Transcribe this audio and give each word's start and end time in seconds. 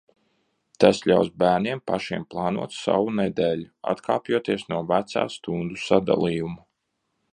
Tas 0.83 1.01
ļaus 1.09 1.27
bērniem 1.43 1.81
pašiem 1.91 2.25
plānot 2.31 2.73
savu 2.77 3.13
nedēļu, 3.19 3.69
atkāpjoties 3.93 4.65
no 4.73 4.81
vecā 4.93 5.27
stundu 5.35 5.83
sadalījuma. 5.85 6.61